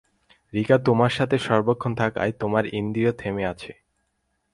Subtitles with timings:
[0.53, 3.71] রিকা তোমার সাথে সর্বক্ষণ থাকায়, তোমার ইন্দ্রিয় থেমে আছে।